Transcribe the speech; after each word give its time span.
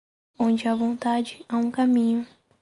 Onde 0.39 0.67
há 0.67 0.73
vontade, 0.73 1.45
há 1.47 1.57
um 1.57 1.69
caminho. 1.69 2.25